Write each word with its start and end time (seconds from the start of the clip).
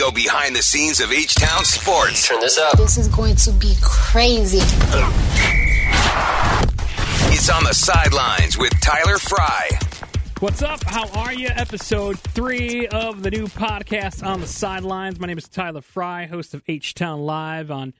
go 0.00 0.10
behind 0.10 0.56
the 0.56 0.62
scenes 0.62 0.98
of 0.98 1.12
H 1.12 1.34
Town 1.34 1.62
sports. 1.62 2.26
Turn 2.26 2.40
this 2.40 2.56
up. 2.56 2.78
This 2.78 2.96
is 2.96 3.06
going 3.08 3.36
to 3.36 3.52
be 3.52 3.74
crazy. 3.82 4.60
It's 7.28 7.50
on 7.50 7.64
the 7.64 7.74
sidelines 7.74 8.56
with 8.56 8.72
Tyler 8.80 9.18
Frye. 9.18 9.68
What's 10.38 10.62
up? 10.62 10.82
How 10.84 11.06
are 11.20 11.34
you? 11.34 11.48
Episode 11.48 12.18
three 12.18 12.88
of 12.88 13.22
the 13.22 13.30
new 13.30 13.46
podcast 13.46 14.26
on 14.26 14.40
the 14.40 14.46
sidelines. 14.46 15.20
My 15.20 15.26
name 15.26 15.36
is 15.36 15.50
Tyler 15.50 15.82
Frye, 15.82 16.24
host 16.24 16.54
of 16.54 16.62
H 16.66 16.94
Town 16.94 17.20
Live 17.20 17.70
on 17.70 17.92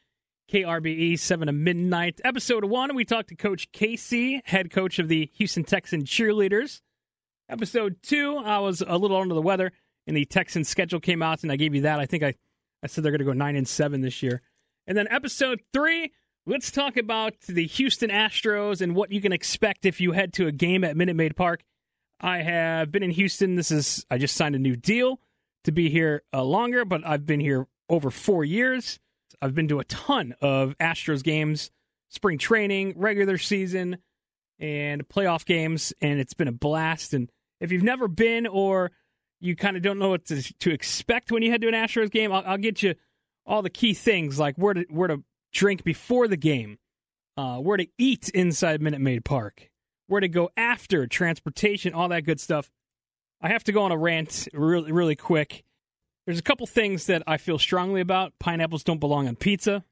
KRBE 0.50 1.18
7 1.18 1.48
to 1.48 1.52
midnight. 1.52 2.18
Episode 2.24 2.64
one, 2.64 2.94
we 2.94 3.04
talked 3.04 3.28
to 3.28 3.36
Coach 3.36 3.72
Casey, 3.72 4.40
head 4.46 4.70
coach 4.70 4.98
of 4.98 5.08
the 5.08 5.30
Houston 5.34 5.64
Texan 5.64 6.04
cheerleaders. 6.04 6.80
Episode 7.50 7.96
two, 8.02 8.38
I 8.38 8.60
was 8.60 8.80
a 8.80 8.96
little 8.96 9.18
under 9.18 9.34
the 9.34 9.42
weather, 9.42 9.72
and 10.10 10.16
the 10.16 10.24
Texan 10.24 10.64
schedule 10.64 10.98
came 10.98 11.22
out, 11.22 11.44
and 11.44 11.52
I 11.52 11.56
gave 11.56 11.72
you 11.72 11.82
that. 11.82 12.00
I 12.00 12.06
think 12.06 12.24
I, 12.24 12.34
I 12.82 12.88
said 12.88 13.04
they're 13.04 13.12
going 13.12 13.20
to 13.20 13.24
go 13.24 13.32
nine 13.32 13.54
and 13.54 13.68
seven 13.68 14.00
this 14.00 14.24
year. 14.24 14.42
And 14.88 14.98
then 14.98 15.06
episode 15.08 15.60
three, 15.72 16.10
let's 16.46 16.72
talk 16.72 16.96
about 16.96 17.34
the 17.48 17.64
Houston 17.64 18.10
Astros 18.10 18.80
and 18.80 18.96
what 18.96 19.12
you 19.12 19.20
can 19.20 19.32
expect 19.32 19.86
if 19.86 20.00
you 20.00 20.10
head 20.10 20.32
to 20.32 20.48
a 20.48 20.52
game 20.52 20.82
at 20.82 20.96
Minute 20.96 21.14
Maid 21.14 21.36
Park. 21.36 21.62
I 22.20 22.38
have 22.38 22.90
been 22.90 23.04
in 23.04 23.12
Houston. 23.12 23.54
This 23.54 23.70
is 23.70 24.04
I 24.10 24.18
just 24.18 24.36
signed 24.36 24.56
a 24.56 24.58
new 24.58 24.74
deal 24.74 25.20
to 25.62 25.70
be 25.70 25.90
here 25.90 26.24
uh, 26.34 26.42
longer, 26.42 26.84
but 26.84 27.06
I've 27.06 27.24
been 27.24 27.38
here 27.38 27.68
over 27.88 28.10
four 28.10 28.44
years. 28.44 28.98
I've 29.40 29.54
been 29.54 29.68
to 29.68 29.78
a 29.78 29.84
ton 29.84 30.34
of 30.40 30.76
Astros 30.78 31.22
games, 31.22 31.70
spring 32.08 32.36
training, 32.38 32.94
regular 32.96 33.38
season, 33.38 33.98
and 34.58 35.08
playoff 35.08 35.44
games, 35.44 35.92
and 36.00 36.18
it's 36.18 36.34
been 36.34 36.48
a 36.48 36.52
blast. 36.52 37.14
And 37.14 37.30
if 37.60 37.70
you've 37.70 37.84
never 37.84 38.08
been 38.08 38.48
or 38.48 38.90
you 39.40 39.56
kind 39.56 39.76
of 39.76 39.82
don't 39.82 39.98
know 39.98 40.10
what 40.10 40.26
to, 40.26 40.42
to, 40.58 40.70
expect 40.70 41.32
when 41.32 41.42
you 41.42 41.50
head 41.50 41.62
to 41.62 41.68
an 41.68 41.74
Astros 41.74 42.10
game, 42.10 42.32
I'll, 42.32 42.42
I'll, 42.46 42.58
get 42.58 42.82
you 42.82 42.94
all 43.46 43.62
the 43.62 43.70
key 43.70 43.94
things 43.94 44.38
like 44.38 44.56
where 44.56 44.74
to 44.74 44.84
where 44.90 45.08
to 45.08 45.22
drink 45.52 45.82
before 45.82 46.28
the 46.28 46.36
game, 46.36 46.78
uh, 47.36 47.56
where 47.56 47.76
to 47.76 47.86
eat 47.98 48.28
inside 48.30 48.82
Minute 48.82 49.00
Maid 49.00 49.24
Park, 49.24 49.70
where 50.06 50.20
to 50.20 50.28
go 50.28 50.50
after, 50.56 51.06
transportation, 51.06 51.94
all 51.94 52.08
that 52.08 52.24
good 52.24 52.40
stuff. 52.40 52.70
I 53.40 53.48
have 53.48 53.64
to 53.64 53.72
go 53.72 53.82
on 53.82 53.92
a 53.92 53.96
rant 53.96 54.48
really 54.52 54.92
really 54.92 55.16
quick. 55.16 55.64
There's 56.26 56.38
a 56.38 56.42
couple 56.42 56.66
things 56.66 57.06
that 57.06 57.22
I 57.26 57.38
feel 57.38 57.58
strongly 57.58 58.00
about. 58.00 58.34
Pineapples 58.38 58.84
don't 58.84 59.00
belong 59.00 59.26
on 59.26 59.36
pizza. 59.36 59.84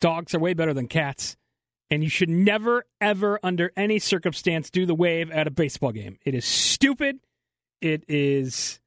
Dogs 0.00 0.34
are 0.34 0.38
way 0.38 0.54
better 0.54 0.74
than 0.74 0.86
cats. 0.86 1.36
And 1.90 2.02
you 2.02 2.10
should 2.10 2.28
never, 2.28 2.84
ever, 3.00 3.38
under 3.42 3.72
any 3.76 3.98
circumstance, 3.98 4.70
do 4.70 4.86
the 4.86 4.94
wave 4.94 5.30
at 5.30 5.46
a 5.46 5.50
baseball 5.50 5.92
game. 5.92 6.18
It 6.24 6.34
is 6.34 6.44
stupid. 6.44 7.20
It 7.80 8.04
is 8.08 8.80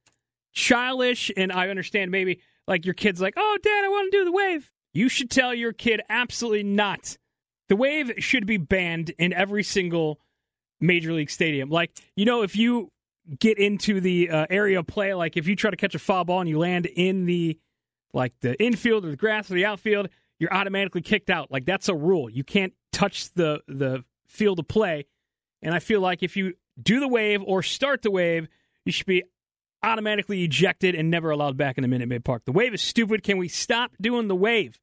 childish. 0.52 1.30
And 1.36 1.52
I 1.52 1.68
understand 1.68 2.10
maybe 2.10 2.40
like 2.66 2.84
your 2.84 2.94
kid's 2.94 3.20
like, 3.20 3.34
oh, 3.36 3.58
dad, 3.62 3.84
I 3.84 3.88
want 3.88 4.10
to 4.10 4.18
do 4.18 4.24
the 4.24 4.32
wave. 4.32 4.70
You 4.92 5.08
should 5.08 5.30
tell 5.30 5.54
your 5.54 5.72
kid 5.72 6.00
absolutely 6.08 6.64
not. 6.64 7.16
The 7.68 7.76
wave 7.76 8.12
should 8.18 8.46
be 8.46 8.56
banned 8.56 9.10
in 9.18 9.32
every 9.32 9.62
single 9.62 10.20
major 10.80 11.12
league 11.12 11.30
stadium. 11.30 11.70
Like, 11.70 11.92
you 12.16 12.24
know, 12.24 12.42
if 12.42 12.56
you 12.56 12.90
get 13.38 13.58
into 13.58 14.00
the 14.00 14.30
uh, 14.30 14.46
area 14.50 14.78
of 14.78 14.86
play. 14.86 15.14
Like 15.14 15.36
if 15.36 15.46
you 15.46 15.56
try 15.56 15.70
to 15.70 15.76
catch 15.76 15.94
a 15.94 15.98
foul 15.98 16.24
ball 16.24 16.40
and 16.40 16.48
you 16.48 16.58
land 16.58 16.86
in 16.86 17.26
the 17.26 17.58
like 18.12 18.32
the 18.40 18.60
infield 18.60 19.04
or 19.04 19.10
the 19.10 19.16
grass 19.16 19.50
or 19.50 19.54
the 19.54 19.66
outfield, 19.66 20.08
you're 20.38 20.52
automatically 20.52 21.02
kicked 21.02 21.30
out. 21.30 21.50
Like 21.50 21.64
that's 21.64 21.88
a 21.88 21.94
rule. 21.94 22.28
You 22.28 22.44
can't 22.44 22.72
touch 22.92 23.32
the 23.34 23.60
the 23.68 24.04
field 24.26 24.58
of 24.58 24.68
play. 24.68 25.06
And 25.62 25.74
I 25.74 25.78
feel 25.78 26.00
like 26.00 26.22
if 26.22 26.36
you 26.36 26.54
do 26.82 27.00
the 27.00 27.08
wave 27.08 27.42
or 27.44 27.62
start 27.62 28.02
the 28.02 28.10
wave, 28.10 28.48
you 28.84 28.92
should 28.92 29.06
be 29.06 29.24
automatically 29.82 30.44
ejected 30.44 30.94
and 30.94 31.10
never 31.10 31.30
allowed 31.30 31.56
back 31.56 31.78
in 31.78 31.82
the 31.82 31.88
Minute 31.88 32.08
Maid 32.08 32.24
Park. 32.24 32.44
The 32.44 32.52
wave 32.52 32.74
is 32.74 32.82
stupid. 32.82 33.22
Can 33.22 33.38
we 33.38 33.48
stop 33.48 33.92
doing 34.00 34.28
the 34.28 34.36
wave? 34.36 34.78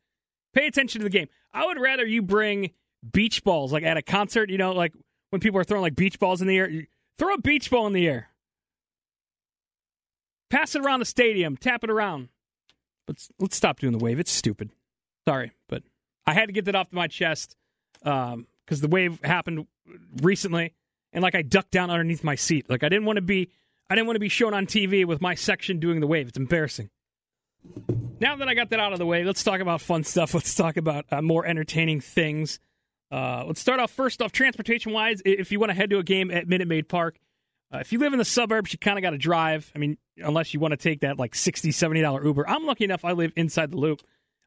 Pay 0.53 0.67
attention 0.67 0.99
to 0.99 1.03
the 1.03 1.09
game. 1.09 1.27
I 1.53 1.65
would 1.65 1.79
rather 1.79 2.05
you 2.05 2.21
bring 2.21 2.71
beach 3.11 3.43
balls 3.43 3.71
like 3.71 3.83
at 3.83 3.97
a 3.97 4.01
concert, 4.01 4.49
you 4.49 4.57
know, 4.57 4.71
like 4.71 4.93
when 5.29 5.39
people 5.39 5.59
are 5.59 5.63
throwing 5.63 5.83
like 5.83 5.95
beach 5.95 6.19
balls 6.19 6.41
in 6.41 6.47
the 6.47 6.57
air. 6.57 6.71
Throw 7.17 7.33
a 7.33 7.41
beach 7.41 7.69
ball 7.69 7.87
in 7.87 7.93
the 7.93 8.07
air. 8.07 8.29
Pass 10.49 10.75
it 10.75 10.83
around 10.83 10.99
the 10.99 11.05
stadium. 11.05 11.57
Tap 11.57 11.83
it 11.83 11.89
around. 11.89 12.29
Let's 13.07 13.29
let's 13.39 13.55
stop 13.55 13.79
doing 13.79 13.97
the 13.97 14.03
wave. 14.03 14.19
It's 14.19 14.31
stupid. 14.31 14.69
Sorry, 15.27 15.51
but 15.67 15.83
I 16.25 16.33
had 16.33 16.47
to 16.47 16.53
get 16.53 16.65
that 16.65 16.75
off 16.75 16.91
my 16.91 17.07
chest 17.07 17.55
because 17.99 18.33
um, 18.33 18.45
the 18.67 18.87
wave 18.87 19.19
happened 19.23 19.67
recently, 20.21 20.73
and 21.11 21.21
like 21.21 21.35
I 21.35 21.41
ducked 21.41 21.71
down 21.71 21.89
underneath 21.89 22.23
my 22.23 22.35
seat. 22.35 22.69
Like 22.69 22.83
I 22.83 22.89
didn't 22.89 23.05
want 23.05 23.17
to 23.17 23.21
be 23.21 23.49
I 23.89 23.95
didn't 23.95 24.07
want 24.07 24.15
to 24.15 24.21
be 24.21 24.29
shown 24.29 24.53
on 24.53 24.65
TV 24.65 25.05
with 25.05 25.21
my 25.21 25.35
section 25.35 25.79
doing 25.79 25.99
the 25.99 26.07
wave. 26.07 26.27
It's 26.27 26.37
embarrassing. 26.37 26.89
Now 28.19 28.35
that 28.35 28.47
I 28.47 28.53
got 28.53 28.69
that 28.71 28.79
out 28.79 28.93
of 28.93 28.99
the 28.99 29.05
way, 29.05 29.23
let's 29.23 29.43
talk 29.43 29.61
about 29.61 29.81
fun 29.81 30.03
stuff. 30.03 30.33
Let's 30.37 30.55
talk 30.55 30.77
about 30.77 31.05
uh, 31.11 31.21
more 31.21 31.45
entertaining 31.45 32.01
things. 32.01 32.59
Uh, 33.09 33.45
let's 33.47 33.61
start 33.61 33.79
off 33.79 33.91
first 33.91 34.21
off 34.21 34.33
transportation 34.33 34.91
wise. 34.91 35.21
If 35.23 35.51
you 35.51 35.59
want 35.59 35.69
to 35.69 35.73
head 35.73 35.89
to 35.91 35.97
a 35.97 36.03
game 36.03 36.29
at 36.29 36.47
Minute 36.47 36.67
Maid 36.67 36.89
Park, 36.89 37.17
uh, 37.73 37.77
if 37.77 37.93
you 37.93 37.99
live 37.99 38.11
in 38.11 38.19
the 38.19 38.25
suburbs, 38.25 38.73
you 38.73 38.79
kind 38.79 38.97
of 38.97 39.01
got 39.01 39.11
to 39.11 39.17
drive. 39.17 39.71
I 39.75 39.79
mean, 39.79 39.97
unless 40.17 40.53
you 40.53 40.59
want 40.59 40.71
to 40.71 40.77
take 40.77 41.01
that 41.01 41.17
like 41.17 41.33
$60, 41.33 41.69
$70 41.69 42.25
Uber. 42.25 42.49
I'm 42.49 42.65
lucky 42.65 42.83
enough 42.83 43.05
I 43.05 43.13
live 43.13 43.31
inside 43.35 43.71
the 43.71 43.77
loop. 43.77 44.01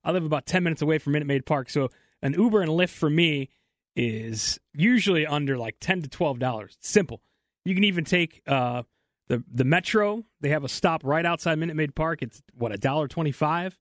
I 0.05 0.13
live 0.13 0.25
about 0.25 0.47
10 0.47 0.63
minutes 0.63 0.83
away 0.83 0.99
from 0.99 1.15
Minute 1.15 1.27
Maid 1.27 1.47
Park. 1.47 1.71
So 1.71 1.89
an 2.23 2.35
Uber 2.35 2.61
and 2.61 2.71
Lyft 2.71 2.91
for 2.91 3.09
me 3.09 3.49
is 3.97 4.59
usually 4.75 5.27
under 5.27 5.57
like 5.57 5.77
10 5.81 6.03
to 6.03 6.09
$12. 6.09 6.65
It's 6.65 6.89
simple. 6.89 7.23
You 7.65 7.75
can 7.75 7.85
even 7.85 8.05
take 8.05 8.43
uh, 8.47 8.83
the, 9.31 9.45
the 9.55 9.65
Metro. 9.65 10.25
They 10.41 10.49
have 10.49 10.65
a 10.65 10.69
stop 10.69 11.03
right 11.05 11.25
outside 11.25 11.57
Minute 11.57 11.77
Maid 11.77 11.95
Park. 11.95 12.21
It's 12.21 12.43
what, 12.53 12.73
a 12.73 12.77
dollar 12.77 13.07
twenty-five. 13.07 13.79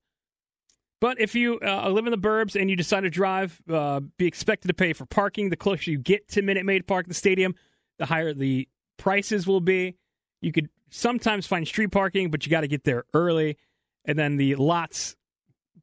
But 1.01 1.19
if 1.19 1.33
you 1.33 1.59
uh, 1.65 1.89
live 1.89 2.05
in 2.05 2.11
the 2.11 2.17
burbs 2.17 2.59
and 2.59 2.69
you 2.69 2.75
decide 2.75 3.01
to 3.01 3.09
drive, 3.09 3.59
uh, 3.69 4.01
be 4.17 4.27
expected 4.27 4.67
to 4.67 4.73
pay 4.73 4.93
for 4.93 5.05
parking. 5.05 5.49
The 5.49 5.55
closer 5.55 5.89
you 5.89 5.97
get 5.97 6.27
to 6.29 6.41
Minute 6.41 6.65
Maid 6.65 6.85
Park, 6.85 7.07
the 7.07 7.13
stadium, 7.13 7.55
the 7.97 8.05
higher 8.05 8.33
the 8.33 8.67
prices 8.97 9.47
will 9.47 9.61
be. 9.61 9.95
You 10.41 10.51
could 10.51 10.69
sometimes 10.91 11.47
find 11.47 11.67
street 11.67 11.91
parking, 11.91 12.29
but 12.29 12.45
you 12.45 12.51
got 12.51 12.61
to 12.61 12.67
get 12.67 12.83
there 12.83 13.05
early. 13.13 13.57
And 14.05 14.19
then 14.19 14.37
the 14.37 14.55
lots 14.55 15.15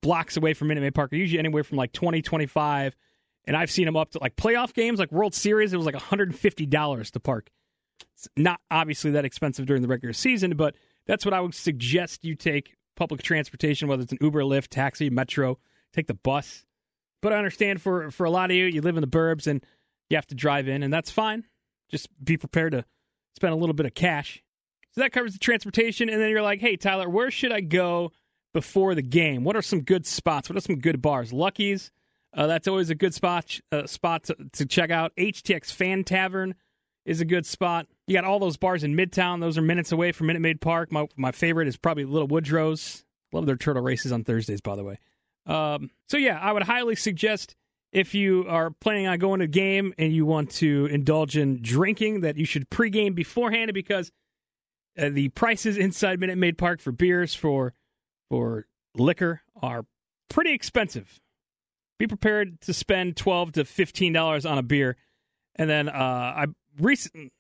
blocks 0.01 0.37
away 0.37 0.55
from 0.55 0.69
Minute 0.69 0.83
Maid 0.83 0.95
Park 0.95 1.13
are 1.13 1.17
usually 1.17 1.41
anywhere 1.41 1.65
from 1.65 1.79
like 1.79 1.93
20, 1.93 2.23
25. 2.23 2.95
And 3.47 3.57
I've 3.57 3.71
seen 3.71 3.87
them 3.87 3.97
up 3.97 4.13
to 4.13 4.21
like 4.21 4.37
playoff 4.37 4.75
games, 4.75 4.99
like 5.01 5.11
World 5.11 5.35
Series, 5.35 5.73
it 5.73 5.77
was 5.77 5.87
like 5.87 5.97
$150 5.97 7.11
to 7.11 7.21
park. 7.21 7.51
It's 8.15 8.29
not 8.37 8.61
obviously 8.71 9.11
that 9.13 9.25
expensive 9.25 9.67
during 9.67 9.83
the 9.83 9.89
regular 9.89 10.13
season, 10.13 10.57
but 10.57 10.75
that's 11.07 11.25
what 11.25 11.35
I 11.35 11.41
would 11.41 11.55
suggest 11.55 12.25
you 12.25 12.35
take 12.35 12.75
public 12.97 13.23
transportation, 13.23 13.89
whether 13.89 14.03
it's 14.03 14.13
an 14.13 14.19
Uber, 14.21 14.43
Lyft, 14.43 14.69
taxi, 14.69 15.11
Metro, 15.11 15.59
take 15.93 16.07
the 16.07 16.15
bus. 16.15 16.65
But 17.23 17.33
I 17.33 17.37
understand 17.39 17.83
for, 17.83 18.11
for 18.11 18.25
a 18.25 18.31
lot 18.31 18.51
of 18.51 18.57
you, 18.57 18.65
you 18.65 18.81
live 18.81 18.97
in 18.97 19.01
the 19.01 19.07
burbs 19.07 19.47
and 19.47 19.65
you 20.11 20.17
have 20.17 20.27
to 20.29 20.35
drive 20.35 20.69
in, 20.69 20.83
and 20.83 20.93
that's 20.93 21.11
fine. 21.11 21.45
Just 21.91 22.09
be 22.23 22.37
prepared 22.37 22.73
to 22.73 22.85
spend 23.35 23.53
a 23.53 23.57
little 23.57 23.75
bit 23.75 23.87
of 23.87 23.95
cash. 23.95 24.43
So 24.93 25.03
that 25.03 25.13
covers 25.13 25.35
the 25.35 25.39
transportation. 25.39 26.09
And 26.09 26.21
then 26.21 26.31
you're 26.31 26.43
like, 26.43 26.61
hey, 26.61 26.77
Tyler, 26.77 27.09
where 27.09 27.31
should 27.31 27.53
I 27.53 27.61
go 27.61 28.13
before 28.55 28.95
the 28.95 29.03
game? 29.03 29.45
What 29.45 29.57
are 29.57 29.63
some 29.63 29.83
good 29.83 30.07
spots? 30.07 30.49
What 30.49 30.57
are 30.57 30.63
some 30.63 30.79
good 30.79 31.03
bars? 31.03 31.33
Lucky's, 31.33 31.91
uh, 32.35 32.47
that's 32.47 32.67
always 32.67 32.91
a 32.91 32.95
good 32.95 33.15
spot 33.15 33.61
uh, 33.73 33.87
spot 33.87 34.25
to, 34.25 34.37
to, 34.53 34.67
check 34.67 34.91
out. 34.91 35.15
HTX 35.17 35.73
Fan 35.73 36.05
Tavern 36.05 36.55
is 37.07 37.23
a 37.23 37.25
good 37.25 37.47
spot. 37.47 37.87
You 38.07 38.15
got 38.15 38.25
all 38.25 38.39
those 38.39 38.59
bars 38.59 38.85
in 38.85 38.95
Midtown. 38.95 39.41
Those 39.41 39.57
are 39.57 39.63
minutes 39.63 39.93
away 39.93 40.13
from 40.13 40.27
Minute 40.27 40.43
Maid 40.43 40.61
Park. 40.61 40.93
My, 40.93 41.07
my 41.17 41.33
favorite 41.33 41.69
is 41.69 41.79
probably 41.79 42.05
Little 42.05 42.29
Woodrow's. 42.29 43.05
Love 43.33 43.47
their 43.47 43.57
turtle 43.57 43.83
races 43.83 44.13
on 44.13 44.25
Thursdays, 44.25 44.61
by 44.61 44.77
the 44.77 44.85
way. 44.85 44.99
Um, 45.47 45.91
so, 46.09 46.17
yeah, 46.17 46.39
I 46.39 46.53
would 46.53 46.65
highly 46.65 46.97
suggest 46.97 47.55
if 47.93 48.15
you 48.15 48.45
are 48.49 48.71
planning 48.71 49.07
on 49.07 49.19
going 49.19 49.39
to 49.39 49.45
a 49.45 49.49
game 49.49 49.95
and 49.97 50.13
you 50.13 50.27
want 50.27 50.51
to 50.51 50.87
indulge 50.87 51.37
in 51.37 51.63
drinking, 51.63 52.21
that 52.21 52.37
you 52.37 52.45
should 52.45 52.69
pregame 52.69 53.15
beforehand 53.15 53.73
because 53.73 54.11
uh, 54.99 55.09
the 55.09 55.29
prices 55.31 55.77
inside 55.77 56.21
Minute 56.21 56.39
Maid 56.39 56.59
Park 56.59 56.81
for 56.81 56.93
beers 56.93 57.35
for 57.35 57.73
for 58.29 58.67
liquor 58.95 59.43
are 59.63 59.87
pretty 60.29 60.53
expensive. 60.53 61.21
Be 61.99 62.07
prepared 62.07 62.61
to 62.63 62.75
spend 62.75 63.17
twelve 63.17 63.53
to 63.53 63.65
fifteen 63.65 64.13
dollars 64.13 64.45
on 64.45 64.59
a 64.59 64.63
beer, 64.63 64.97
and 65.57 65.69
then 65.69 65.89
uh, 65.89 65.93
I 65.93 66.47
recent, 66.79 67.33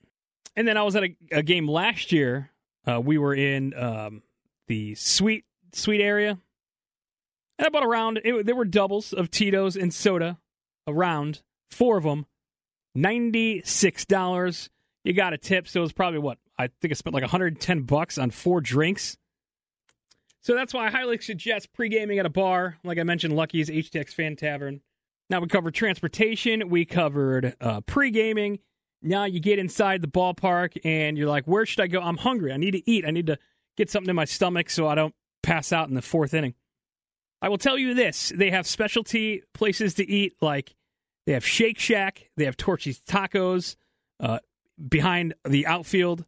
and 0.56 0.66
then 0.66 0.76
I 0.76 0.82
was 0.82 0.96
at 0.96 1.04
a, 1.04 1.16
a 1.30 1.42
game 1.42 1.68
last 1.68 2.12
year. 2.12 2.50
Uh, 2.86 3.00
we 3.00 3.18
were 3.18 3.34
in 3.34 3.74
um, 3.74 4.22
the 4.68 4.94
sweet 4.94 5.44
suite 5.72 6.00
area, 6.00 6.38
and 7.58 7.66
I 7.66 7.68
bought 7.68 7.84
around. 7.84 8.20
It, 8.24 8.46
there 8.46 8.56
were 8.56 8.64
doubles 8.64 9.12
of 9.12 9.30
Tito's 9.30 9.76
and 9.76 9.92
soda 9.92 10.38
around, 10.86 11.42
four 11.70 11.96
of 11.98 12.04
them, 12.04 12.26
$96. 12.96 14.68
You 15.04 15.12
got 15.12 15.32
a 15.32 15.38
tip, 15.38 15.68
so 15.68 15.80
it 15.80 15.82
was 15.82 15.92
probably 15.92 16.18
what? 16.18 16.38
I 16.58 16.68
think 16.68 16.92
I 16.92 16.94
spent 16.94 17.14
like 17.14 17.22
110 17.22 17.82
bucks 17.82 18.18
on 18.18 18.30
four 18.30 18.60
drinks. 18.60 19.16
So 20.40 20.54
that's 20.54 20.72
why 20.72 20.86
I 20.86 20.90
highly 20.90 21.18
suggest 21.18 21.72
pre-gaming 21.72 22.18
at 22.18 22.26
a 22.26 22.30
bar. 22.30 22.78
Like 22.84 22.98
I 22.98 23.02
mentioned, 23.02 23.34
Lucky's 23.34 23.68
HTX 23.68 24.14
Fan 24.14 24.36
Tavern. 24.36 24.80
Now 25.28 25.40
we 25.40 25.48
covered 25.48 25.74
transportation, 25.74 26.68
we 26.68 26.84
covered 26.84 27.56
uh, 27.60 27.80
pre-gaming. 27.80 28.60
Now 29.02 29.24
you 29.24 29.40
get 29.40 29.58
inside 29.58 30.02
the 30.02 30.08
ballpark 30.08 30.78
and 30.84 31.18
you're 31.18 31.28
like, 31.28 31.44
where 31.46 31.66
should 31.66 31.80
I 31.80 31.86
go? 31.86 32.00
I'm 32.00 32.16
hungry. 32.16 32.52
I 32.52 32.56
need 32.56 32.72
to 32.72 32.90
eat. 32.90 33.04
I 33.04 33.10
need 33.10 33.26
to 33.26 33.38
get 33.76 33.90
something 33.90 34.10
in 34.10 34.16
my 34.16 34.24
stomach 34.24 34.70
so 34.70 34.88
I 34.88 34.94
don't 34.94 35.14
pass 35.42 35.72
out 35.72 35.88
in 35.88 35.94
the 35.94 36.02
fourth 36.02 36.34
inning. 36.34 36.54
I 37.42 37.48
will 37.48 37.58
tell 37.58 37.76
you 37.76 37.94
this: 37.94 38.32
they 38.34 38.50
have 38.50 38.66
specialty 38.66 39.42
places 39.52 39.94
to 39.94 40.08
eat, 40.08 40.34
like 40.40 40.74
they 41.26 41.32
have 41.32 41.44
Shake 41.44 41.78
Shack, 41.78 42.30
they 42.36 42.46
have 42.46 42.56
Torchy's 42.56 43.00
Tacos 43.00 43.76
uh, 44.20 44.38
behind 44.88 45.34
the 45.46 45.66
outfield, 45.66 46.24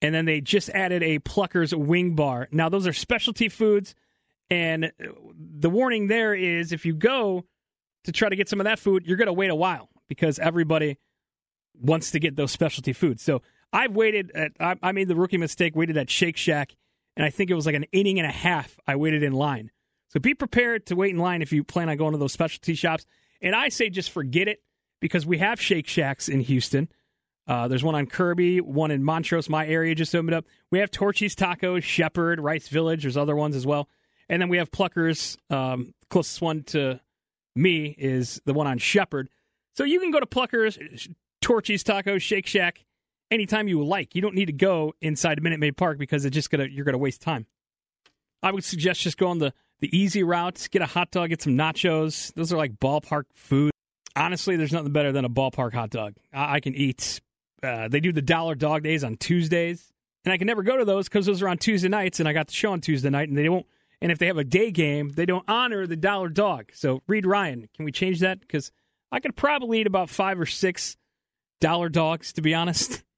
and 0.00 0.14
then 0.14 0.24
they 0.24 0.40
just 0.40 0.70
added 0.70 1.02
a 1.02 1.18
Pluckers 1.18 1.74
Wing 1.74 2.14
Bar. 2.14 2.48
Now 2.52 2.68
those 2.68 2.86
are 2.86 2.92
specialty 2.92 3.48
foods, 3.48 3.94
and 4.48 4.92
the 4.98 5.70
warning 5.70 6.06
there 6.06 6.34
is 6.34 6.72
if 6.72 6.86
you 6.86 6.94
go 6.94 7.44
to 8.08 8.12
try 8.12 8.30
to 8.30 8.36
get 8.36 8.48
some 8.48 8.58
of 8.58 8.64
that 8.64 8.78
food, 8.78 9.06
you're 9.06 9.18
going 9.18 9.26
to 9.26 9.34
wait 9.34 9.50
a 9.50 9.54
while 9.54 9.90
because 10.08 10.38
everybody 10.38 10.96
wants 11.78 12.12
to 12.12 12.18
get 12.18 12.36
those 12.36 12.50
specialty 12.50 12.94
foods. 12.94 13.22
So 13.22 13.42
I've 13.70 13.94
waited. 13.94 14.32
At, 14.34 14.52
I, 14.58 14.76
I 14.82 14.92
made 14.92 15.08
the 15.08 15.14
rookie 15.14 15.36
mistake. 15.36 15.76
Waited 15.76 15.98
at 15.98 16.08
Shake 16.08 16.38
Shack, 16.38 16.74
and 17.16 17.26
I 17.26 17.28
think 17.28 17.50
it 17.50 17.54
was 17.54 17.66
like 17.66 17.74
an 17.74 17.84
inning 17.92 18.18
and 18.18 18.26
a 18.26 18.32
half. 18.32 18.78
I 18.86 18.96
waited 18.96 19.22
in 19.22 19.34
line. 19.34 19.70
So 20.08 20.20
be 20.20 20.32
prepared 20.32 20.86
to 20.86 20.96
wait 20.96 21.10
in 21.10 21.18
line 21.18 21.42
if 21.42 21.52
you 21.52 21.62
plan 21.62 21.90
on 21.90 21.98
going 21.98 22.12
to 22.12 22.18
those 22.18 22.32
specialty 22.32 22.74
shops. 22.74 23.04
And 23.42 23.54
I 23.54 23.68
say 23.68 23.90
just 23.90 24.10
forget 24.10 24.48
it 24.48 24.62
because 25.00 25.26
we 25.26 25.36
have 25.36 25.60
Shake 25.60 25.86
Shacks 25.86 26.30
in 26.30 26.40
Houston. 26.40 26.88
Uh, 27.46 27.68
there's 27.68 27.84
one 27.84 27.94
on 27.94 28.06
Kirby, 28.06 28.62
one 28.62 28.90
in 28.90 29.04
Montrose, 29.04 29.50
my 29.50 29.66
area 29.66 29.94
just 29.94 30.14
opened 30.14 30.34
up. 30.34 30.46
We 30.70 30.78
have 30.78 30.90
Torchy's 30.90 31.36
Tacos, 31.36 31.82
Shepherd, 31.82 32.40
Rice 32.40 32.68
Village. 32.68 33.02
There's 33.02 33.18
other 33.18 33.36
ones 33.36 33.54
as 33.54 33.66
well. 33.66 33.86
And 34.30 34.40
then 34.40 34.48
we 34.48 34.56
have 34.56 34.70
Pluckers. 34.70 35.36
Um, 35.50 35.94
closest 36.08 36.40
one 36.40 36.62
to 36.64 37.00
me 37.58 37.94
is 37.98 38.40
the 38.44 38.54
one 38.54 38.66
on 38.66 38.78
Shepherd. 38.78 39.28
So 39.74 39.84
you 39.84 40.00
can 40.00 40.10
go 40.10 40.20
to 40.20 40.26
Pluckers, 40.26 41.12
Torchy's 41.40 41.84
Tacos, 41.84 42.22
Shake 42.22 42.46
Shack 42.46 42.84
anytime 43.30 43.68
you 43.68 43.84
like. 43.84 44.14
You 44.14 44.22
don't 44.22 44.34
need 44.34 44.46
to 44.46 44.52
go 44.52 44.94
inside 45.00 45.42
Minute 45.42 45.60
Maid 45.60 45.76
Park 45.76 45.98
because 45.98 46.24
it's 46.24 46.34
just 46.34 46.50
gonna 46.50 46.66
you're 46.66 46.84
gonna 46.84 46.98
waste 46.98 47.20
time. 47.20 47.46
I 48.42 48.52
would 48.52 48.64
suggest 48.64 49.00
just 49.00 49.18
going 49.18 49.38
the 49.38 49.52
the 49.80 49.96
easy 49.96 50.22
route. 50.22 50.68
Get 50.70 50.82
a 50.82 50.86
hot 50.86 51.10
dog, 51.10 51.28
get 51.30 51.42
some 51.42 51.56
nachos. 51.56 52.32
Those 52.34 52.52
are 52.52 52.56
like 52.56 52.78
ballpark 52.78 53.24
food. 53.34 53.70
Honestly, 54.16 54.56
there's 54.56 54.72
nothing 54.72 54.92
better 54.92 55.12
than 55.12 55.24
a 55.24 55.30
ballpark 55.30 55.72
hot 55.72 55.90
dog. 55.90 56.14
I, 56.32 56.56
I 56.56 56.60
can 56.60 56.74
eat. 56.74 57.20
Uh, 57.62 57.88
they 57.88 58.00
do 58.00 58.12
the 58.12 58.22
dollar 58.22 58.54
dog 58.54 58.82
days 58.84 59.02
on 59.04 59.16
Tuesdays, 59.16 59.92
and 60.24 60.32
I 60.32 60.38
can 60.38 60.46
never 60.46 60.62
go 60.62 60.76
to 60.76 60.84
those 60.84 61.08
because 61.08 61.26
those 61.26 61.42
are 61.42 61.48
on 61.48 61.58
Tuesday 61.58 61.88
nights, 61.88 62.20
and 62.20 62.28
I 62.28 62.32
got 62.32 62.46
the 62.46 62.52
show 62.52 62.72
on 62.72 62.80
Tuesday 62.80 63.10
night, 63.10 63.28
and 63.28 63.36
they 63.36 63.48
won't. 63.48 63.66
And 64.00 64.12
if 64.12 64.18
they 64.18 64.26
have 64.26 64.38
a 64.38 64.44
day 64.44 64.70
game, 64.70 65.10
they 65.10 65.26
don't 65.26 65.44
honor 65.48 65.86
the 65.86 65.96
dollar 65.96 66.28
dog. 66.28 66.70
So, 66.72 67.02
Reid 67.08 67.26
Ryan, 67.26 67.68
can 67.74 67.84
we 67.84 67.92
change 67.92 68.20
that? 68.20 68.40
Because 68.40 68.70
I 69.10 69.20
could 69.20 69.34
probably 69.34 69.80
eat 69.80 69.86
about 69.86 70.08
five 70.08 70.38
or 70.38 70.46
six 70.46 70.96
dollar 71.60 71.88
dogs, 71.88 72.32
to 72.34 72.42
be 72.42 72.54
honest. 72.54 73.02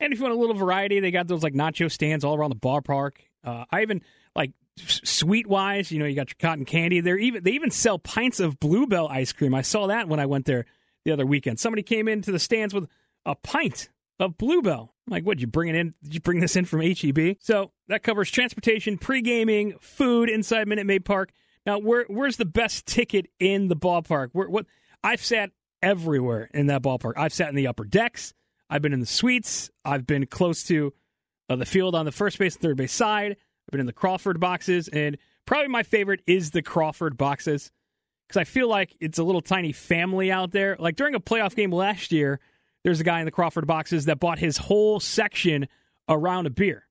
And 0.00 0.12
if 0.12 0.20
you 0.20 0.24
want 0.24 0.36
a 0.36 0.38
little 0.38 0.54
variety, 0.54 1.00
they 1.00 1.10
got 1.10 1.26
those 1.26 1.42
like 1.42 1.54
nacho 1.54 1.90
stands 1.90 2.24
all 2.24 2.36
around 2.36 2.50
the 2.50 2.56
ballpark. 2.56 3.16
Uh, 3.42 3.64
I 3.70 3.82
even 3.82 4.02
like 4.34 4.52
sweet 4.76 5.46
wise, 5.46 5.90
you 5.90 5.98
know, 5.98 6.04
you 6.04 6.14
got 6.14 6.28
your 6.28 6.36
cotton 6.38 6.64
candy. 6.64 7.00
They 7.00 7.14
even 7.14 7.42
they 7.42 7.50
even 7.52 7.72
sell 7.72 7.98
pints 7.98 8.38
of 8.38 8.60
Blue 8.60 8.86
Bell 8.86 9.08
ice 9.08 9.32
cream. 9.32 9.54
I 9.54 9.62
saw 9.62 9.88
that 9.88 10.08
when 10.08 10.20
I 10.20 10.26
went 10.26 10.46
there 10.46 10.66
the 11.04 11.10
other 11.10 11.26
weekend. 11.26 11.58
Somebody 11.58 11.82
came 11.82 12.06
into 12.06 12.30
the 12.30 12.38
stands 12.38 12.72
with 12.72 12.88
a 13.26 13.34
pint 13.34 13.88
of 14.18 14.36
Blue 14.38 14.62
Bell. 14.62 14.94
I'm 15.06 15.12
like, 15.12 15.24
what? 15.24 15.40
You 15.40 15.46
bring 15.46 15.68
it 15.68 15.74
in? 15.74 15.94
Did 16.02 16.14
you 16.14 16.20
bring 16.20 16.40
this 16.40 16.56
in 16.56 16.64
from 16.64 16.80
HEB? 16.80 17.36
So 17.40 17.72
that 17.88 18.02
covers 18.02 18.30
transportation, 18.30 18.98
pre 18.98 19.22
gaming, 19.22 19.74
food 19.80 20.28
inside 20.28 20.68
Minute 20.68 20.86
Maid 20.86 21.04
Park. 21.04 21.30
Now, 21.64 21.78
where 21.78 22.04
where's 22.08 22.36
the 22.36 22.44
best 22.44 22.86
ticket 22.86 23.26
in 23.38 23.68
the 23.68 23.76
ballpark? 23.76 24.30
Where 24.32 24.48
what? 24.48 24.66
I've 25.02 25.22
sat 25.22 25.50
everywhere 25.82 26.50
in 26.52 26.66
that 26.66 26.82
ballpark. 26.82 27.14
I've 27.16 27.32
sat 27.32 27.48
in 27.48 27.54
the 27.54 27.68
upper 27.68 27.84
decks. 27.84 28.34
I've 28.68 28.82
been 28.82 28.92
in 28.92 29.00
the 29.00 29.06
suites. 29.06 29.70
I've 29.84 30.06
been 30.06 30.26
close 30.26 30.64
to 30.64 30.92
uh, 31.48 31.56
the 31.56 31.66
field 31.66 31.94
on 31.94 32.04
the 32.04 32.12
first 32.12 32.38
base 32.38 32.54
and 32.54 32.62
third 32.62 32.76
base 32.76 32.92
side. 32.92 33.32
I've 33.32 33.70
been 33.70 33.80
in 33.80 33.86
the 33.86 33.92
Crawford 33.92 34.40
boxes, 34.40 34.88
and 34.88 35.18
probably 35.46 35.68
my 35.68 35.82
favorite 35.82 36.20
is 36.26 36.50
the 36.50 36.62
Crawford 36.62 37.16
boxes 37.16 37.70
because 38.26 38.40
I 38.40 38.44
feel 38.44 38.68
like 38.68 38.94
it's 39.00 39.18
a 39.18 39.24
little 39.24 39.40
tiny 39.40 39.72
family 39.72 40.30
out 40.30 40.50
there. 40.50 40.76
Like 40.78 40.96
during 40.96 41.14
a 41.14 41.20
playoff 41.20 41.54
game 41.54 41.70
last 41.70 42.12
year, 42.12 42.40
there's 42.84 43.00
a 43.00 43.04
guy 43.04 43.20
in 43.20 43.24
the 43.24 43.30
Crawford 43.30 43.66
boxes 43.66 44.06
that 44.06 44.20
bought 44.20 44.38
his 44.38 44.56
whole 44.56 45.00
section 45.00 45.68
around 46.08 46.46
a 46.46 46.50
beer. 46.50 46.86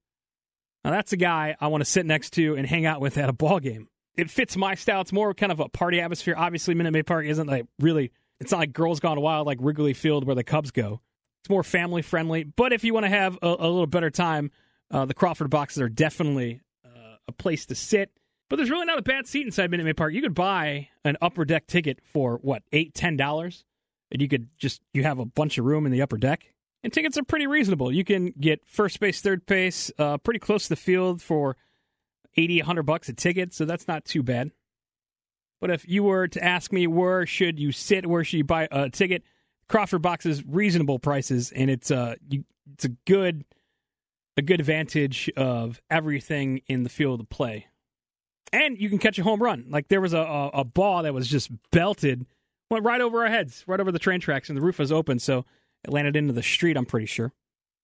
Now 0.84 0.92
that's 0.92 1.14
a 1.14 1.18
guy 1.18 1.56
I 1.60 1.68
want 1.68 1.82
to 1.82 1.90
sit 1.90 2.06
next 2.06 2.32
to 2.34 2.56
and 2.56 2.66
hang 2.66 2.86
out 2.86 3.02
with 3.02 3.18
at 3.18 3.30
a 3.30 3.34
ball 3.34 3.60
game. 3.60 3.88
It 4.16 4.30
fits 4.30 4.58
my 4.58 4.76
style. 4.76 5.02
It's 5.02 5.14
more 5.14 5.34
kind 5.34 5.52
of 5.52 5.60
a 5.60 5.70
party 5.70 6.02
atmosphere. 6.02 6.36
Obviously, 6.38 6.74
Minute 6.74 6.92
Maid 6.92 7.06
Park 7.06 7.26
isn't 7.26 7.48
like 7.48 7.66
really. 7.80 8.12
It's 8.40 8.52
not 8.52 8.60
like 8.60 8.74
Girls 8.74 9.00
Gone 9.00 9.20
Wild 9.20 9.48
like 9.48 9.58
Wrigley 9.62 9.94
Field 9.94 10.26
where 10.26 10.36
the 10.36 10.44
Cubs 10.44 10.72
go. 10.72 11.02
It's 11.42 11.50
more 11.50 11.64
family 11.64 12.02
friendly. 12.02 12.44
But 12.44 12.74
if 12.74 12.84
you 12.84 12.94
want 12.94 13.06
to 13.06 13.10
have 13.10 13.38
a, 13.42 13.48
a 13.48 13.68
little 13.68 13.88
better 13.88 14.10
time, 14.10 14.52
uh, 14.92 15.06
the 15.06 15.14
Crawford 15.14 15.50
boxes 15.50 15.82
are 15.82 15.90
definitely 15.90 16.62
uh, 16.86 17.16
a 17.28 17.32
place 17.32 17.66
to 17.68 17.76
sit. 17.76 18.12
But 18.50 18.58
there's 18.58 18.70
really 18.70 18.86
not 18.86 18.98
a 18.98 19.04
bad 19.04 19.28
seat 19.28 19.46
inside 19.46 19.72
Minute 19.72 19.84
Maid 19.84 19.98
Park. 19.98 20.14
You 20.14 20.22
could 20.22 20.36
buy 20.36 20.90
an 21.04 21.18
upper 21.22 21.46
deck 21.46 21.68
ticket 21.68 22.00
for 22.04 22.38
what 22.42 22.64
eight, 22.72 22.94
ten 22.94 23.18
dollars, 23.18 23.66
and 24.12 24.22
you 24.22 24.28
could 24.28 24.50
just 24.58 24.82
you 24.94 25.04
have 25.04 25.20
a 25.20 25.26
bunch 25.26 25.58
of 25.58 25.66
room 25.66 25.86
in 25.86 25.92
the 25.92 26.02
upper 26.02 26.18
deck. 26.18 26.54
And 26.84 26.94
tickets 26.94 27.18
are 27.18 27.24
pretty 27.24 27.48
reasonable. 27.48 27.92
You 27.92 28.04
can 28.04 28.34
get 28.40 28.62
first 28.68 29.00
base, 29.00 29.20
third 29.20 29.46
base, 29.46 29.92
uh, 29.98 30.20
pretty 30.20 30.40
close 30.40 30.64
to 30.64 30.70
the 30.70 30.76
field 30.76 31.22
for 31.22 31.58
80, 32.38 32.60
100 32.60 32.84
bucks 32.84 33.10
a 33.10 33.14
ticket, 33.14 33.54
so 33.54 33.66
that's 33.66 33.88
not 33.88 34.06
too 34.06 34.22
bad. 34.22 34.52
But 35.60 35.72
if 35.72 35.88
you 35.88 36.04
were 36.04 36.28
to 36.28 36.44
ask 36.44 36.72
me 36.72 36.86
where 36.86 37.26
should 37.26 37.60
you 37.60 37.72
sit, 37.72 38.06
where 38.06 38.24
should 38.24 38.38
you 38.38 38.44
buy 38.44 38.68
a 38.72 38.90
ticket, 38.90 39.24
Crawford 39.68 40.02
boxes 40.02 40.46
reasonable 40.46 41.00
prices, 41.00 41.52
and 41.52 41.70
it's 41.70 41.92
a 41.92 41.98
uh, 41.98 42.16
you, 42.30 42.44
it's 42.74 42.86
a 42.86 42.90
good 43.06 43.44
a 44.38 44.42
good 44.42 44.60
advantage 44.60 45.30
of 45.36 45.82
everything 45.90 46.62
in 46.68 46.84
the 46.84 46.90
field 46.90 47.20
of 47.20 47.30
play. 47.30 47.68
And 48.54 48.80
you 48.80 48.88
can 48.88 49.00
catch 49.00 49.20
a 49.20 49.24
home 49.24 49.42
run. 49.42 49.66
Like 49.70 49.88
there 49.88 50.00
was 50.00 50.14
a, 50.14 50.20
a, 50.20 50.48
a 50.50 50.64
ball 50.64 51.04
that 51.04 51.14
was 51.14 51.28
just 51.28 51.50
belted, 51.72 52.26
went 52.70 52.86
right 52.86 53.02
over 53.02 53.22
our 53.22 53.30
heads, 53.30 53.64
right 53.68 53.80
over 53.80 53.92
the 53.92 54.00
train 54.00 54.20
tracks, 54.20 54.50
and 54.50 54.58
the 54.58 54.62
roof 54.62 54.80
was 54.80 54.92
open, 54.92 55.20
so 55.20 55.46
it 55.84 55.92
landed 55.92 56.16
into 56.16 56.34
the 56.34 56.44
street. 56.44 56.78
I'm 56.78 56.86
pretty 56.86 57.06
sure. 57.06 57.34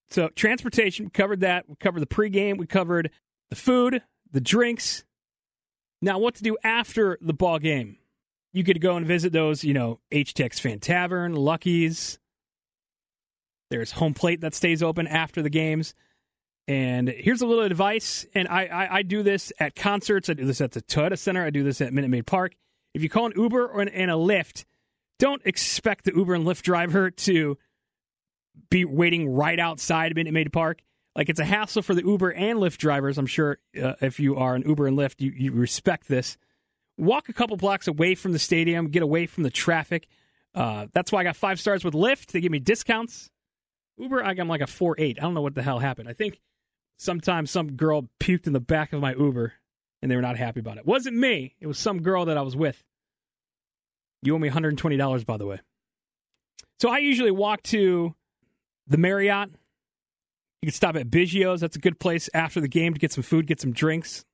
So 0.10 0.30
transportation, 0.30 1.06
we 1.06 1.12
covered 1.12 1.40
that. 1.42 1.68
We 1.68 1.76
covered 1.76 2.02
the 2.02 2.08
pregame. 2.08 2.58
We 2.58 2.68
covered 2.68 3.10
the 3.50 3.56
food, 3.56 4.02
the 4.32 4.42
drinks. 4.42 5.04
Now, 6.02 6.20
what 6.20 6.36
to 6.36 6.44
do 6.44 6.58
after 6.64 7.18
the 7.22 7.34
ball 7.34 7.60
game? 7.60 7.98
you 8.54 8.64
could 8.64 8.80
go 8.80 8.96
and 8.96 9.06
visit 9.06 9.34
those, 9.34 9.64
you 9.64 9.74
know, 9.74 10.00
HTX 10.12 10.60
Fan 10.60 10.80
Tavern, 10.80 11.34
Lucky's. 11.34 12.20
There's 13.72 13.92
home 13.92 14.14
plate 14.14 14.42
that 14.42 14.54
stays 14.54 14.84
open 14.84 15.08
after 15.08 15.42
the 15.42 15.50
games. 15.50 15.96
And 16.68 17.10
here's 17.10 17.42
a 17.42 17.48
little 17.48 17.66
advice, 17.66 18.26
and 18.34 18.48
I, 18.48 18.66
I, 18.68 18.96
I 18.98 19.02
do 19.02 19.22
this 19.22 19.52
at 19.60 19.76
concerts. 19.76 20.30
I 20.30 20.34
do 20.34 20.46
this 20.46 20.62
at 20.62 20.72
the 20.72 20.82
Toyota 20.82 21.18
Center. 21.18 21.44
I 21.44 21.50
do 21.50 21.64
this 21.64 21.82
at 21.82 21.92
Minute 21.92 22.10
Maid 22.10 22.26
Park. 22.26 22.54
If 22.94 23.02
you 23.04 23.10
call 23.10 23.26
an 23.26 23.34
Uber 23.36 23.68
or 23.68 23.82
an, 23.82 23.90
and 23.90 24.10
a 24.10 24.14
Lyft, 24.14 24.64
don't 25.20 25.42
expect 25.46 26.06
the 26.06 26.14
Uber 26.16 26.34
and 26.34 26.46
Lyft 26.46 26.62
driver 26.62 27.12
to 27.12 27.58
be 28.70 28.86
waiting 28.86 29.34
right 29.34 29.60
outside 29.60 30.16
Minute 30.16 30.34
Maid 30.34 30.54
Park. 30.54 30.82
Like 31.16 31.30
it's 31.30 31.40
a 31.40 31.46
hassle 31.46 31.82
for 31.82 31.94
the 31.94 32.04
Uber 32.04 32.32
and 32.32 32.60
Lyft 32.60 32.78
drivers. 32.78 33.18
I'm 33.18 33.28
sure 33.28 33.60
uh, 33.82 33.94
if 34.02 34.20
you 34.20 34.36
are 34.36 34.56
an 34.56 34.64
Uber 34.66 34.88
and 34.88 34.98
Lyft, 34.98 35.22
you, 35.22 35.32
you 35.32 35.52
respect 35.52 36.08
this 36.08 36.38
walk 36.98 37.30
a 37.30 37.34
couple 37.34 37.58
blocks 37.58 37.88
away 37.88 38.16
from 38.16 38.32
the 38.32 38.40
stadium, 38.40 38.88
get 38.88 39.04
away 39.04 39.26
from 39.26 39.44
the 39.44 39.50
traffic. 39.50 40.08
Uh, 40.54 40.88
that's 40.94 41.12
why 41.12 41.22
I 41.22 41.24
got 41.24 41.36
five 41.36 41.60
stars 41.60 41.84
with 41.84 41.94
Lyft. 41.94 42.28
They 42.28 42.42
give 42.42 42.52
me 42.52 42.60
discounts. 42.60 43.30
Uber, 43.98 44.24
I 44.24 44.34
got 44.34 44.48
like 44.48 44.62
a 44.62 44.68
four 44.68 44.96
eight. 44.98 45.18
I 45.20 45.24
don't 45.24 45.34
know 45.34 45.42
what 45.42 45.56
the 45.56 45.64
hell 45.64 45.80
happened. 45.80 46.10
I 46.10 46.14
think 46.14 46.40
sometimes 46.98 47.52
some 47.52 47.74
girl 47.74 48.10
puked 48.20 48.48
in 48.48 48.54
the 48.54 48.60
back 48.60 48.94
of 48.94 49.02
my 49.02 49.14
Uber, 49.14 49.54
and 50.02 50.12
they 50.12 50.16
were 50.16 50.22
not 50.22 50.38
happy 50.38 50.60
about 50.60 50.78
it. 50.78 50.86
Wasn't 50.86 51.16
me. 51.16 51.56
It 51.60 51.68
was 51.68 51.78
some 51.78 52.02
girl 52.02 52.26
that 52.26 52.38
I 52.38 52.42
was 52.42 52.56
with. 52.56 52.84
You 54.26 54.36
owe 54.36 54.40
me 54.40 54.50
$120, 54.50 55.26
by 55.26 55.38
the 55.38 55.46
way. 55.46 55.60
So 56.80 56.90
I 56.90 57.00
usually 57.00 57.32
walk 57.32 57.64
to 57.64 58.16
the 58.88 58.98
Marriott. 58.98 59.50
You 60.62 60.68
can 60.68 60.74
stop 60.74 60.96
at 60.96 61.10
Biggio's. 61.10 61.62
That's 61.62 61.76
a 61.76 61.80
good 61.80 62.00
place 62.00 62.30
after 62.34 62.62
the 62.62 62.68
game 62.68 62.94
to 62.94 63.00
get 63.00 63.12
some 63.12 63.24
food, 63.24 63.48
get 63.48 63.60
some 63.60 63.74
drinks, 63.74 64.26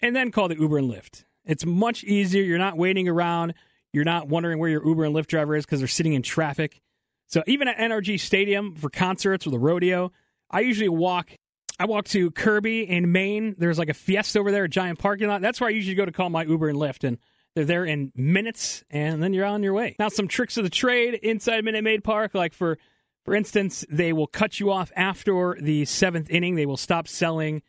and 0.00 0.14
then 0.14 0.30
call 0.30 0.48
the 0.48 0.58
Uber 0.58 0.78
and 0.78 0.90
Lyft. 0.90 1.24
It's 1.44 1.66
much 1.66 2.04
easier. 2.04 2.42
You're 2.42 2.58
not 2.58 2.76
waiting 2.76 3.08
around. 3.08 3.54
You're 3.92 4.04
not 4.04 4.28
wondering 4.28 4.58
where 4.58 4.70
your 4.70 4.86
Uber 4.86 5.04
and 5.04 5.14
Lyft 5.14 5.26
driver 5.26 5.56
is 5.56 5.64
because 5.64 5.80
they're 5.80 5.88
sitting 5.88 6.14
in 6.14 6.22
traffic. 6.22 6.80
So 7.28 7.42
even 7.46 7.68
at 7.68 7.76
NRG 7.78 8.20
Stadium 8.20 8.74
for 8.74 8.90
concerts 8.90 9.46
or 9.46 9.50
the 9.50 9.58
rodeo, 9.58 10.12
I 10.50 10.60
usually 10.60 10.88
walk. 10.88 11.30
I 11.78 11.86
walk 11.86 12.06
to 12.06 12.30
Kirby 12.30 12.88
in 12.88 13.10
Main. 13.10 13.56
There's 13.58 13.78
like 13.78 13.88
a 13.88 13.94
fiesta 13.94 14.38
over 14.38 14.52
there, 14.52 14.64
a 14.64 14.68
giant 14.68 14.98
parking 14.98 15.28
lot. 15.28 15.40
That's 15.40 15.60
where 15.60 15.68
I 15.68 15.72
usually 15.72 15.96
go 15.96 16.04
to 16.04 16.12
call 16.12 16.30
my 16.30 16.44
Uber 16.44 16.68
and 16.68 16.78
Lyft, 16.78 17.02
and 17.02 17.18
they're 17.54 17.64
there 17.64 17.84
in 17.84 18.12
minutes, 18.14 18.84
and 18.90 19.22
then 19.22 19.32
you're 19.32 19.44
on 19.44 19.62
your 19.62 19.72
way. 19.72 19.96
Now, 19.98 20.08
some 20.08 20.28
tricks 20.28 20.56
of 20.56 20.64
the 20.64 20.70
trade 20.70 21.14
inside 21.14 21.64
Minute 21.64 21.84
Maid 21.84 22.04
Park, 22.04 22.34
like 22.34 22.54
for 22.54 22.78
for 23.24 23.34
instance, 23.34 23.84
they 23.88 24.12
will 24.12 24.26
cut 24.26 24.60
you 24.60 24.70
off 24.70 24.92
after 24.94 25.56
the 25.60 25.84
seventh 25.86 26.28
inning. 26.30 26.56
They 26.56 26.66
will 26.66 26.76
stop 26.76 27.08
selling 27.08 27.62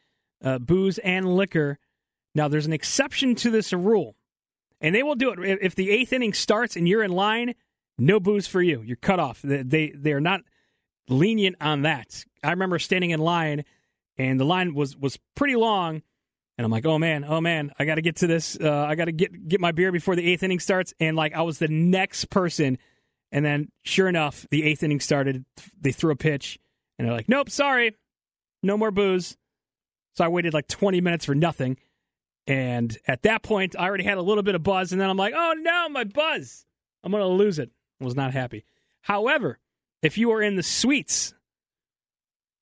uh, 0.43 0.59
booze 0.59 0.97
and 0.97 1.35
liquor 1.35 1.79
now, 2.35 2.49
there's 2.49 2.65
an 2.65 2.73
exception 2.73 3.33
to 3.35 3.49
this 3.49 3.71
rule, 3.71 4.17
and 4.81 4.93
they 4.93 5.01
will 5.01 5.15
do 5.15 5.31
it. 5.31 5.59
If 5.61 5.73
the 5.73 5.89
eighth 5.89 6.11
inning 6.11 6.33
starts 6.33 6.75
and 6.75 6.87
you're 6.87 7.01
in 7.01 7.11
line, 7.11 7.55
no 7.97 8.19
booze 8.19 8.45
for 8.45 8.61
you. 8.61 8.81
You're 8.81 8.97
cut 8.97 9.21
off. 9.21 9.41
They 9.41 9.93
they 9.95 10.11
are 10.11 10.19
not 10.19 10.41
lenient 11.07 11.55
on 11.61 11.83
that. 11.83 12.25
I 12.43 12.51
remember 12.51 12.77
standing 12.77 13.11
in 13.11 13.21
line, 13.21 13.63
and 14.17 14.37
the 14.37 14.43
line 14.43 14.75
was 14.75 14.97
was 14.97 15.17
pretty 15.33 15.55
long, 15.55 16.03
And 16.57 16.63
I'm 16.63 16.71
like, 16.71 16.85
oh 16.85 16.97
man, 16.97 17.25
oh 17.27 17.41
man, 17.41 17.71
I 17.77 17.85
got 17.85 17.95
to 17.95 18.01
get 18.01 18.17
to 18.17 18.27
this. 18.27 18.57
Uh, 18.59 18.85
I 18.87 18.95
got 18.95 19.05
to 19.05 19.11
get 19.11 19.47
get 19.47 19.59
my 19.59 19.71
beer 19.71 19.91
before 19.91 20.15
the 20.15 20.25
eighth 20.25 20.43
inning 20.43 20.59
starts. 20.59 20.93
And 20.99 21.17
like, 21.17 21.33
I 21.33 21.41
was 21.41 21.59
the 21.59 21.67
next 21.67 22.29
person. 22.29 22.77
And 23.31 23.43
then, 23.43 23.69
sure 23.83 24.07
enough, 24.07 24.45
the 24.49 24.63
eighth 24.63 24.83
inning 24.83 25.01
started. 25.01 25.43
They 25.81 25.91
threw 25.91 26.11
a 26.11 26.15
pitch, 26.15 26.57
and 26.97 27.05
they're 27.05 27.15
like, 27.15 27.27
nope, 27.27 27.49
sorry, 27.49 27.95
no 28.63 28.77
more 28.77 28.91
booze. 28.91 29.35
So 30.15 30.23
I 30.23 30.29
waited 30.29 30.53
like 30.53 30.67
20 30.67 31.01
minutes 31.01 31.25
for 31.25 31.35
nothing. 31.35 31.77
And 32.47 32.95
at 33.07 33.23
that 33.23 33.43
point, 33.43 33.75
I 33.77 33.85
already 33.85 34.03
had 34.03 34.17
a 34.17 34.21
little 34.21 34.43
bit 34.43 34.55
of 34.55 34.63
buzz. 34.63 34.91
And 34.91 35.01
then 35.01 35.09
I'm 35.09 35.17
like, 35.17 35.33
oh 35.35 35.53
no, 35.57 35.89
my 35.89 36.03
buzz. 36.03 36.65
I'm 37.03 37.11
to 37.11 37.25
lose 37.25 37.59
it. 37.59 37.69
I 38.01 38.05
was 38.05 38.15
not 38.15 38.33
happy. 38.33 38.65
However, 39.01 39.59
if 40.01 40.17
you 40.17 40.31
are 40.31 40.41
in 40.41 40.55
the 40.55 40.63
suites, 40.63 41.33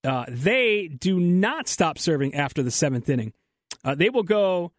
uh, 0.04 0.26
they 0.28 0.88
do 0.88 1.20
not 1.20 1.68
stop 1.68 1.98
serving 1.98 2.36
after 2.36 2.62
the 2.62 2.72
seventh 2.72 3.10
inning. 3.10 3.34
Uh, 3.84 3.96
they 3.96 4.10
will 4.10 4.24
go. 4.24 4.72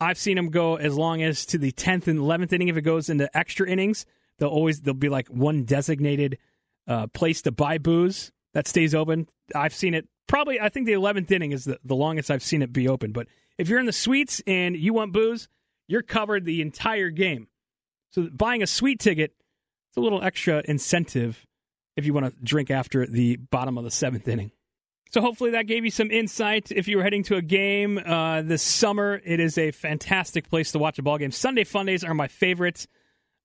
I've 0.00 0.18
seen 0.18 0.36
them 0.36 0.50
go 0.50 0.76
as 0.76 0.96
long 0.96 1.22
as 1.22 1.46
to 1.46 1.58
the 1.58 1.72
tenth 1.72 2.08
and 2.08 2.18
eleventh 2.18 2.52
inning. 2.52 2.68
If 2.68 2.76
it 2.76 2.82
goes 2.82 3.08
into 3.08 3.28
extra 3.36 3.68
innings, 3.68 4.06
they'll 4.38 4.48
always 4.48 4.80
there'll 4.80 4.96
be 4.96 5.08
like 5.08 5.28
one 5.28 5.64
designated 5.64 6.38
uh, 6.86 7.08
place 7.08 7.42
to 7.42 7.52
buy 7.52 7.78
booze 7.78 8.32
that 8.54 8.68
stays 8.68 8.94
open. 8.94 9.28
I've 9.54 9.74
seen 9.74 9.94
it 9.94 10.08
probably. 10.26 10.60
I 10.60 10.68
think 10.68 10.86
the 10.86 10.92
eleventh 10.92 11.30
inning 11.30 11.52
is 11.52 11.64
the, 11.64 11.78
the 11.84 11.96
longest 11.96 12.30
I've 12.30 12.42
seen 12.42 12.62
it 12.62 12.72
be 12.72 12.88
open. 12.88 13.12
But 13.12 13.26
if 13.58 13.68
you're 13.68 13.80
in 13.80 13.86
the 13.86 13.92
suites 13.92 14.40
and 14.46 14.76
you 14.76 14.94
want 14.94 15.12
booze, 15.12 15.48
you're 15.88 16.02
covered 16.02 16.44
the 16.44 16.62
entire 16.62 17.10
game. 17.10 17.48
So 18.12 18.28
buying 18.32 18.62
a 18.62 18.66
suite 18.66 19.00
ticket, 19.00 19.32
it's 19.90 19.96
a 19.96 20.00
little 20.00 20.22
extra 20.22 20.62
incentive 20.64 21.44
if 21.96 22.06
you 22.06 22.14
want 22.14 22.26
to 22.26 22.44
drink 22.44 22.70
after 22.70 23.06
the 23.06 23.36
bottom 23.36 23.76
of 23.76 23.84
the 23.84 23.90
seventh 23.90 24.28
inning. 24.28 24.52
So 25.10 25.20
hopefully 25.20 25.50
that 25.52 25.66
gave 25.66 25.84
you 25.84 25.90
some 25.90 26.10
insight. 26.10 26.70
If 26.70 26.86
you 26.86 26.98
were 26.98 27.02
heading 27.02 27.22
to 27.24 27.36
a 27.36 27.42
game 27.42 27.98
uh, 27.98 28.42
this 28.42 28.62
summer, 28.62 29.20
it 29.24 29.40
is 29.40 29.56
a 29.56 29.70
fantastic 29.70 30.48
place 30.50 30.72
to 30.72 30.78
watch 30.78 30.98
a 30.98 31.02
ball 31.02 31.18
game. 31.18 31.30
Sunday 31.30 31.64
Fundays 31.64 32.04
are 32.04 32.14
my 32.14 32.28
favorites. 32.28 32.86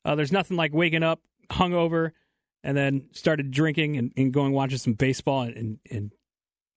Uh, 0.04 0.16
there's 0.16 0.32
nothing 0.32 0.58
like 0.58 0.74
waking 0.74 1.04
up 1.04 1.22
hungover 1.50 2.12
and 2.64 2.76
then 2.76 3.08
started 3.12 3.52
drinking 3.52 3.98
and, 3.98 4.12
and 4.18 4.34
going 4.34 4.52
watching 4.52 4.78
some 4.78 4.94
baseball 4.94 5.42
and, 5.42 5.56
and, 5.56 5.80
and 5.90 6.12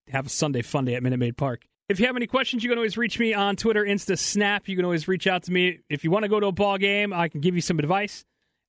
have 0.08 0.26
a 0.26 0.28
Sunday 0.28 0.62
Funday 0.62 0.96
at 0.96 1.02
Minute 1.02 1.18
Maid 1.18 1.36
Park. 1.36 1.66
If 1.88 2.00
you 2.00 2.06
have 2.06 2.16
any 2.16 2.26
questions, 2.26 2.64
you 2.64 2.68
can 2.68 2.78
always 2.78 2.96
reach 2.96 3.18
me 3.18 3.32
on 3.32 3.54
Twitter, 3.54 3.84
Insta, 3.84 4.18
Snap. 4.18 4.68
You 4.68 4.76
can 4.76 4.84
always 4.84 5.06
reach 5.06 5.26
out 5.26 5.44
to 5.44 5.52
me. 5.52 5.80
If 5.88 6.02
you 6.02 6.10
want 6.10 6.24
to 6.24 6.28
go 6.28 6.40
to 6.40 6.46
a 6.46 6.52
ball 6.52 6.78
game, 6.78 7.12
I 7.12 7.28
can 7.28 7.40
give 7.40 7.54
you 7.54 7.60
some 7.60 7.78
advice 7.78 8.24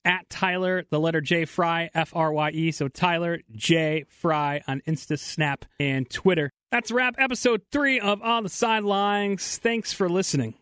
at 0.07 0.29
Tyler, 0.29 0.85
the 0.89 0.99
letter 0.99 1.21
J 1.21 1.45
Frye, 1.45 1.89
F 1.93 2.15
R 2.15 2.31
Y 2.31 2.49
E. 2.51 2.71
So 2.71 2.87
Tyler 2.87 3.41
J 3.51 4.05
Frye 4.07 4.61
on 4.67 4.81
Insta, 4.87 5.19
Snap, 5.19 5.65
and 5.79 6.09
Twitter. 6.09 6.49
That's 6.71 6.91
wrap. 6.91 7.15
Episode 7.19 7.61
three 7.71 7.99
of 7.99 8.21
On 8.21 8.43
the 8.43 8.49
Sidelines. 8.49 9.57
Thanks 9.57 9.93
for 9.93 10.09
listening. 10.09 10.55